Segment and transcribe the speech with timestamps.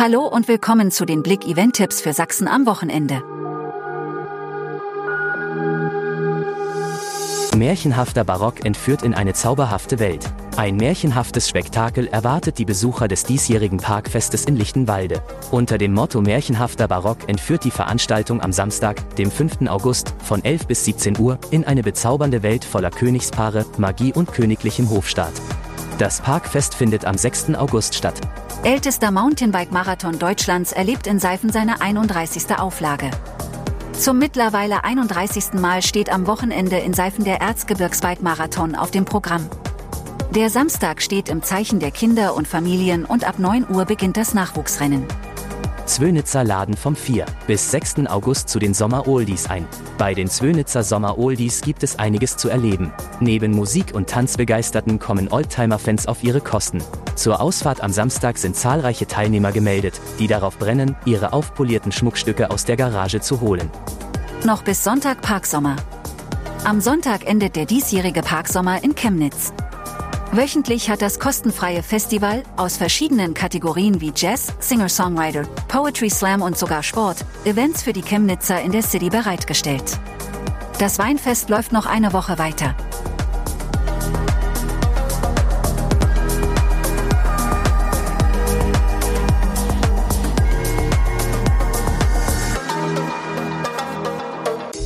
[0.00, 3.20] Hallo und willkommen zu den Blick Event Tipps für Sachsen am Wochenende.
[7.56, 10.24] Märchenhafter Barock entführt in eine zauberhafte Welt.
[10.56, 15.20] Ein märchenhaftes Spektakel erwartet die Besucher des diesjährigen Parkfestes in Lichtenwalde.
[15.50, 19.66] Unter dem Motto Märchenhafter Barock entführt die Veranstaltung am Samstag, dem 5.
[19.66, 24.90] August, von 11 bis 17 Uhr, in eine bezaubernde Welt voller Königspaare, Magie und königlichem
[24.90, 25.32] Hofstaat.
[25.98, 27.56] Das Parkfest findet am 6.
[27.56, 28.20] August statt.
[28.62, 32.56] Ältester Mountainbike-Marathon Deutschlands erlebt in Seifen seine 31.
[32.56, 33.10] Auflage.
[33.94, 35.54] Zum mittlerweile 31.
[35.54, 39.48] Mal steht am Wochenende in Seifen der Erzgebirgsbike-Marathon auf dem Programm.
[40.30, 44.34] Der Samstag steht im Zeichen der Kinder und Familien und ab 9 Uhr beginnt das
[44.34, 45.04] Nachwuchsrennen.
[45.88, 47.24] Zwönitzer laden vom 4.
[47.46, 48.06] bis 6.
[48.08, 49.66] August zu den Sommer-Oldies ein.
[49.96, 52.92] Bei den Zwönitzer Sommer-Oldies gibt es einiges zu erleben.
[53.20, 56.82] Neben Musik- und Tanzbegeisterten kommen Oldtimer-Fans auf ihre Kosten.
[57.14, 62.66] Zur Ausfahrt am Samstag sind zahlreiche Teilnehmer gemeldet, die darauf brennen, ihre aufpolierten Schmuckstücke aus
[62.66, 63.70] der Garage zu holen.
[64.44, 65.76] Noch bis Sonntag Parksommer.
[66.64, 69.54] Am Sonntag endet der diesjährige Parksommer in Chemnitz.
[70.30, 76.82] Wöchentlich hat das kostenfreie Festival aus verschiedenen Kategorien wie Jazz, Singer-Songwriter, Poetry Slam und sogar
[76.82, 79.98] Sport Events für die Chemnitzer in der City bereitgestellt.
[80.78, 82.76] Das Weinfest läuft noch eine Woche weiter.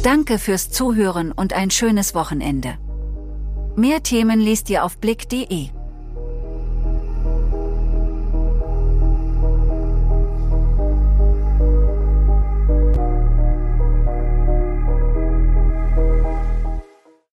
[0.05, 2.79] Danke fürs Zuhören und ein schönes Wochenende.
[3.75, 5.71] Mehr Themen liest ihr auf blick.de.